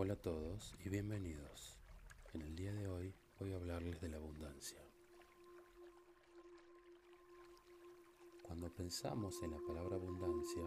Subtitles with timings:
[0.00, 1.76] Hola a todos y bienvenidos.
[2.32, 4.80] En el día de hoy voy a hablarles de la abundancia.
[8.44, 10.62] Cuando pensamos en la palabra abundancia,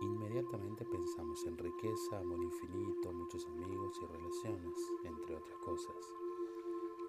[0.00, 6.14] inmediatamente pensamos en riqueza, amor infinito, muchos amigos y relaciones, entre otras cosas.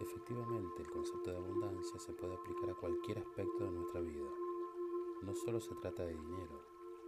[0.01, 4.29] Efectivamente, el concepto de abundancia se puede aplicar a cualquier aspecto de nuestra vida.
[5.21, 6.61] No solo se trata de dinero,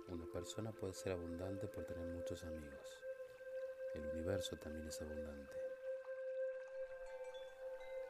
[0.08, 3.05] una persona puede ser abundante por tener muchos amigos.
[3.96, 5.56] El universo también es abundante.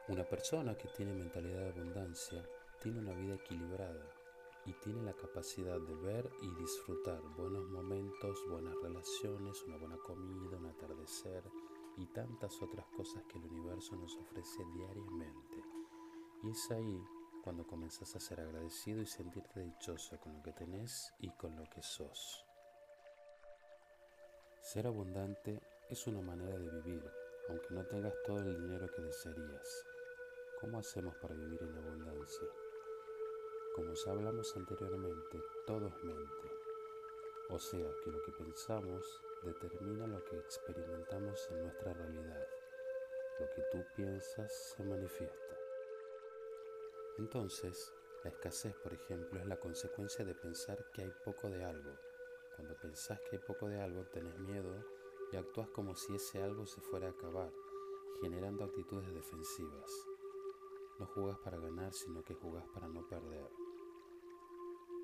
[0.08, 2.44] Una persona que tiene mentalidad de abundancia
[2.80, 4.04] tiene una vida equilibrada
[4.64, 10.56] y tiene la capacidad de ver y disfrutar buenos momentos, buenas relaciones, una buena comida,
[10.56, 11.44] un atardecer
[11.96, 15.62] y tantas otras cosas que el universo nos ofrece diariamente.
[16.42, 17.00] Y es ahí
[17.44, 21.64] cuando comenzás a ser agradecido y sentirte dichoso con lo que tenés y con lo
[21.70, 22.44] que sos.
[24.60, 27.08] Ser abundante es una manera de vivir,
[27.48, 29.84] aunque no tengas todo el dinero que desearías.
[30.60, 32.48] ¿Cómo hacemos para vivir en abundancia?
[33.74, 36.50] Como ya hablamos anteriormente, todo es mente.
[37.50, 42.48] O sea que lo que pensamos determina lo que experimentamos en nuestra realidad.
[43.38, 45.56] Lo que tú piensas se manifiesta.
[47.18, 47.92] Entonces,
[48.24, 51.92] la escasez, por ejemplo, es la consecuencia de pensar que hay poco de algo.
[52.56, 54.95] Cuando pensás que hay poco de algo, tenés miedo
[55.32, 57.52] y actúas como si ese algo se fuera a acabar,
[58.20, 59.90] generando actitudes defensivas.
[60.98, 63.50] No jugás para ganar, sino que jugás para no perder.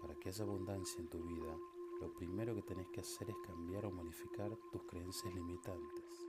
[0.00, 1.56] Para que haya abundancia en tu vida,
[2.00, 6.26] lo primero que tenés que hacer es cambiar o modificar tus creencias limitantes.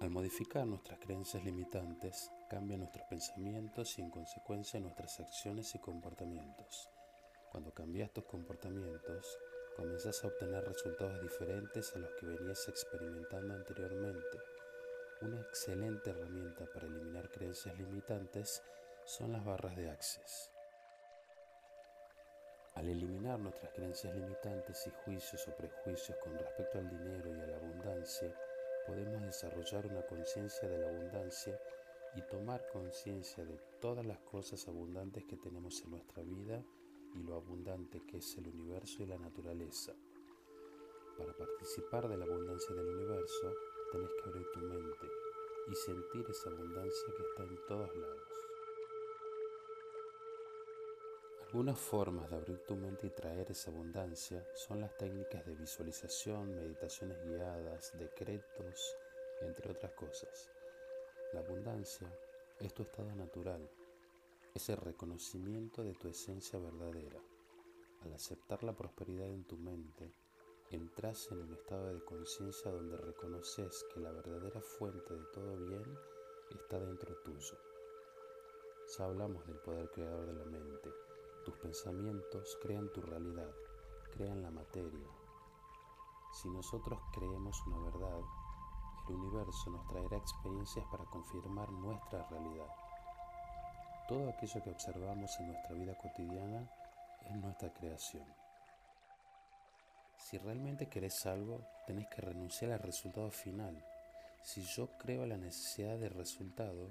[0.00, 6.90] Al modificar nuestras creencias limitantes, cambian nuestros pensamientos y en consecuencia nuestras acciones y comportamientos.
[7.50, 9.38] Cuando cambias tus comportamientos,
[9.76, 14.38] comenzás a obtener resultados diferentes a los que venías experimentando anteriormente.
[15.20, 18.62] Una excelente herramienta para eliminar creencias limitantes
[19.04, 20.50] son las barras de Access.
[22.74, 27.46] Al eliminar nuestras creencias limitantes y juicios o prejuicios con respecto al dinero y a
[27.46, 28.34] la abundancia,
[28.86, 31.60] podemos desarrollar una conciencia de la abundancia
[32.14, 36.64] y tomar conciencia de todas las cosas abundantes que tenemos en nuestra vida
[37.18, 39.92] y lo abundante que es el universo y la naturaleza.
[41.16, 43.54] Para participar de la abundancia del universo,
[43.90, 45.06] tenés que abrir tu mente
[45.68, 48.46] y sentir esa abundancia que está en todos lados.
[51.46, 56.54] Algunas formas de abrir tu mente y traer esa abundancia son las técnicas de visualización,
[56.54, 58.96] meditaciones guiadas, decretos,
[59.40, 60.50] entre otras cosas.
[61.32, 62.12] La abundancia
[62.58, 63.70] es tu estado natural,
[64.56, 67.20] es el reconocimiento de tu esencia verdadera.
[68.02, 70.12] Al aceptar la prosperidad en tu mente,
[70.70, 75.84] entras en un estado de conciencia donde reconoces que la verdadera fuente de todo bien
[76.50, 77.58] está dentro tuyo.
[78.96, 80.90] Ya hablamos del poder creador de la mente
[81.46, 83.54] tus pensamientos crean tu realidad,
[84.10, 85.06] crean la materia.
[86.32, 88.20] Si nosotros creemos una verdad,
[89.08, 92.66] el universo nos traerá experiencias para confirmar nuestra realidad.
[94.08, 96.70] Todo aquello que observamos en nuestra vida cotidiana
[97.28, 98.24] es nuestra creación.
[100.16, 103.84] Si realmente querés algo, tenés que renunciar al resultado final.
[104.42, 106.90] Si yo creo la necesidad del resultado,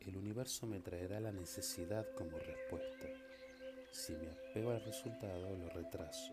[0.00, 3.08] el universo me traerá la necesidad como respuesta.
[3.92, 6.32] Si me apego al resultado, lo retraso.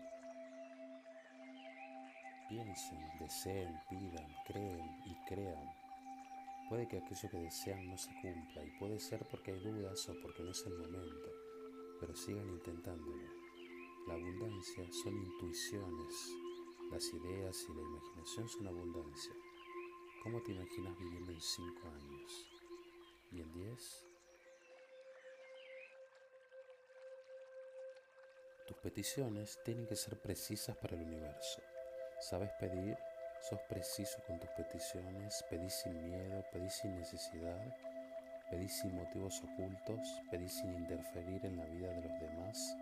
[2.48, 5.81] Piensen, deseen, pidan, creen y crean.
[6.72, 10.18] Puede que aquello que desean no se cumpla y puede ser porque hay dudas o
[10.22, 11.30] porque no es el momento,
[12.00, 13.28] pero sigan intentándolo.
[14.08, 16.32] La abundancia son intuiciones,
[16.90, 19.34] las ideas y la imaginación son abundancia.
[20.22, 22.46] ¿Cómo te imaginas viviendo en cinco años?
[23.32, 24.06] ¿Y en diez?
[28.66, 31.60] Tus peticiones tienen que ser precisas para el universo.
[32.18, 32.96] ¿Sabes pedir?
[33.42, 35.44] ¿Sos preciso con tus peticiones?
[35.50, 36.44] ¿Pedís sin miedo?
[36.52, 37.76] ¿Pedís sin necesidad?
[38.48, 39.98] ¿Pedís sin motivos ocultos?
[40.30, 42.76] ¿Pedís sin interferir en la vida de los demás?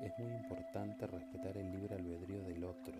[0.00, 2.94] Es muy importante respetar el libre albedrío del otro.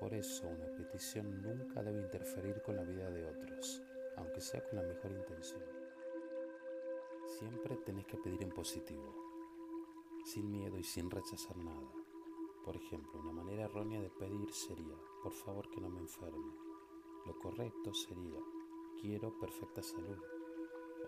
[0.00, 3.82] Por eso una petición nunca debe interferir con la vida de otros,
[4.16, 5.62] aunque sea con la mejor intención.
[7.38, 9.14] Siempre tenés que pedir en positivo
[10.24, 11.99] sin miedo y sin rechazar nada.
[12.64, 16.52] Por ejemplo, una manera errónea de pedir sería, por favor que no me enferme.
[17.24, 18.38] Lo correcto sería,
[19.00, 20.18] quiero perfecta salud.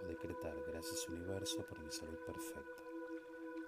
[0.03, 2.83] O decretar, gracias universo por mi salud perfecta.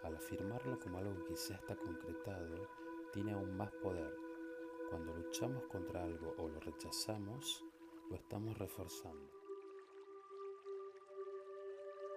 [0.02, 2.69] Al afirmarlo como algo que ya está concretado,
[3.12, 4.16] tiene aún más poder.
[4.90, 7.64] Cuando luchamos contra algo o lo rechazamos,
[8.08, 9.30] lo estamos reforzando.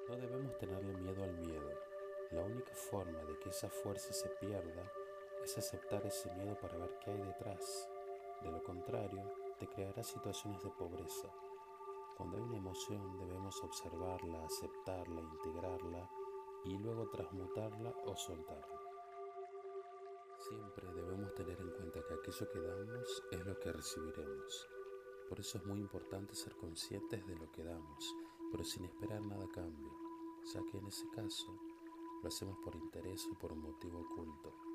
[0.08, 1.70] No debemos tenerle miedo al miedo.
[2.32, 4.92] La única forma de que esa fuerza se pierda
[5.48, 7.88] es aceptar ese miedo para ver qué hay detrás.
[8.44, 11.30] De lo contrario, te creará situaciones de pobreza.
[12.18, 16.10] Cuando hay una emoción debemos observarla, aceptarla, integrarla
[16.66, 18.82] y luego transmutarla o soltarla.
[20.50, 24.68] Siempre debemos tener en cuenta que aquello que damos es lo que recibiremos.
[25.30, 28.16] Por eso es muy importante ser conscientes de lo que damos,
[28.52, 29.94] pero sin esperar nada a cambio,
[30.54, 31.58] ya que en ese caso
[32.22, 34.67] lo hacemos por interés o por un motivo oculto.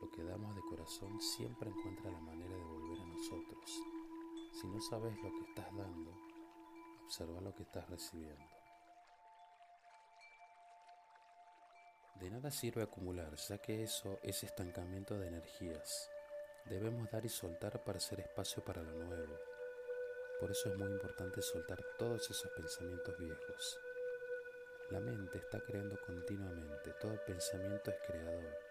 [0.00, 3.82] Lo que damos de corazón siempre encuentra la manera de volver a nosotros.
[4.52, 6.10] Si no sabes lo que estás dando,
[7.04, 8.44] observa lo que estás recibiendo.
[12.20, 16.10] De nada sirve acumular, ya que eso es estancamiento de energías.
[16.66, 19.38] Debemos dar y soltar para hacer espacio para lo nuevo.
[20.38, 23.78] Por eso es muy importante soltar todos esos pensamientos viejos.
[24.90, 28.69] La mente está creando continuamente, todo pensamiento es creador.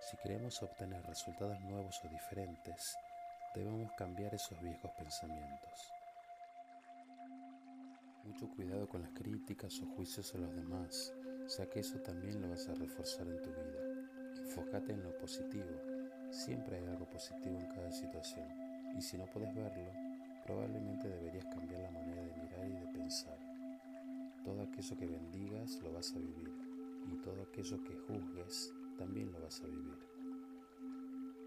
[0.00, 2.96] Si queremos obtener resultados nuevos o diferentes,
[3.54, 5.92] debemos cambiar esos viejos pensamientos.
[8.24, 11.12] Mucho cuidado con las críticas o juicios a los demás,
[11.58, 14.42] ya que eso también lo vas a reforzar en tu vida.
[14.44, 15.80] Enfócate en lo positivo.
[16.30, 18.48] Siempre hay algo positivo en cada situación.
[18.96, 19.90] Y si no puedes verlo,
[20.44, 23.38] probablemente deberías cambiar la manera de mirar y de pensar.
[24.44, 26.52] Todo aquello que bendigas lo vas a vivir.
[27.12, 29.98] Y todo aquello que juzgues también lo vas a vivir.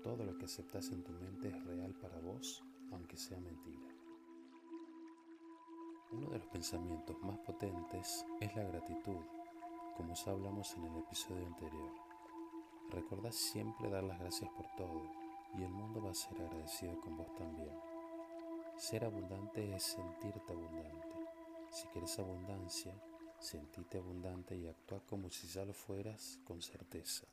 [0.01, 3.95] Todo lo que aceptas en tu mente es real para vos, aunque sea mentira.
[6.11, 9.21] Uno de los pensamientos más potentes es la gratitud
[9.95, 11.91] como ya hablamos en el episodio anterior.
[12.89, 15.11] Recuerda siempre dar las gracias por todo
[15.55, 17.71] y el mundo va a ser agradecido con vos también.
[18.77, 21.07] Ser abundante es sentirte abundante.
[21.69, 22.93] Si quieres abundancia,
[23.39, 27.27] sentite abundante y actúa como si ya lo fueras con certeza.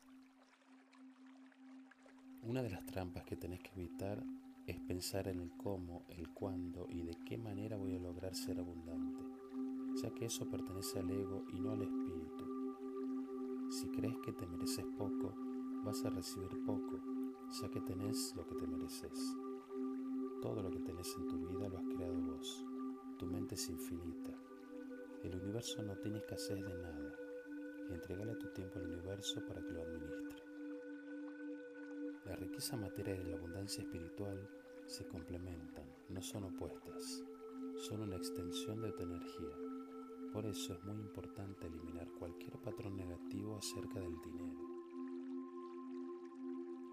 [2.49, 4.23] Una de las trampas que tenés que evitar
[4.65, 8.57] es pensar en el cómo, el cuándo y de qué manera voy a lograr ser
[8.57, 9.21] abundante,
[10.01, 13.69] ya que eso pertenece al ego y no al espíritu.
[13.69, 15.35] Si crees que te mereces poco,
[15.85, 16.99] vas a recibir poco,
[17.61, 19.35] ya que tenés lo que te mereces.
[20.41, 22.65] Todo lo que tenés en tu vida lo has creado vos.
[23.19, 24.33] Tu mente es infinita.
[25.23, 27.13] El universo no tiene escasez de nada.
[27.91, 30.48] Entregale tu tiempo al universo para que lo administre.
[32.29, 34.47] La riqueza material y la abundancia espiritual
[34.85, 37.23] se complementan, no son opuestas.
[37.87, 39.55] Son una extensión de tu energía.
[40.31, 44.59] Por eso es muy importante eliminar cualquier patrón negativo acerca del dinero.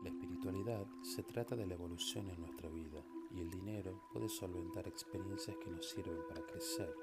[0.04, 4.88] La espiritualidad se trata de la evolución en nuestra vida y el dinero puede solventar
[4.88, 6.94] experiencias que nos sirven para crecer,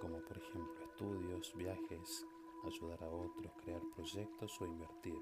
[0.00, 2.26] como por ejemplo estudios, viajes,
[2.64, 5.20] ayudar a otros, crear proyectos o invertir,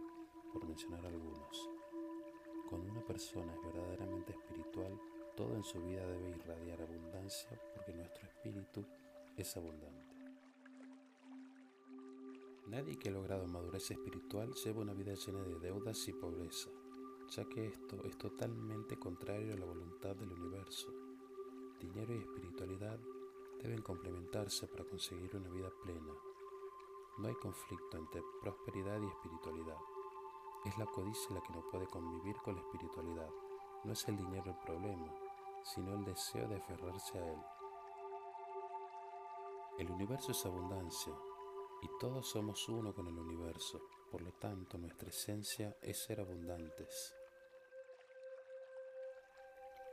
[0.52, 1.73] por mencionar algunos.
[2.68, 4.98] Cuando una persona es verdaderamente espiritual,
[5.36, 8.84] todo en su vida debe irradiar abundancia porque nuestro espíritu
[9.36, 10.14] es abundante.
[12.66, 16.70] Nadie que ha logrado madurez espiritual lleva una vida llena de deudas y pobreza,
[17.30, 20.92] ya que esto es totalmente contrario a la voluntad del universo.
[21.78, 22.98] Dinero y espiritualidad
[23.62, 26.14] deben complementarse para conseguir una vida plena.
[27.18, 29.78] No hay conflicto entre prosperidad y espiritualidad.
[30.64, 33.28] Es la codicia la que no puede convivir con la espiritualidad.
[33.84, 35.14] No es el dinero el problema,
[35.62, 37.42] sino el deseo de aferrarse a él.
[39.78, 41.12] El universo es abundancia,
[41.82, 47.14] y todos somos uno con el universo, por lo tanto nuestra esencia es ser abundantes.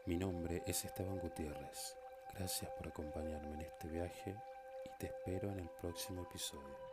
[0.06, 1.98] Mi nombre es Esteban Gutiérrez.
[2.34, 4.36] Gracias por acompañarme en este viaje
[4.86, 6.91] y te espero en el próximo episodio.